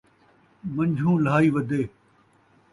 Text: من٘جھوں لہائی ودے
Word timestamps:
من٘جھوں 0.73 1.15
لہائی 1.23 1.47
ودے 1.55 1.81